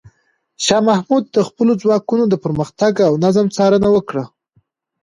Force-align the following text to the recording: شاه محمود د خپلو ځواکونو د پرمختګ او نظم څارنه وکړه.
شاه 0.65 0.81
محمود 0.89 1.23
د 1.35 1.37
خپلو 1.47 1.71
ځواکونو 1.81 2.23
د 2.29 2.35
پرمختګ 2.43 2.93
او 3.07 3.13
نظم 3.25 3.47
څارنه 3.55 3.89
وکړه. 3.95 4.23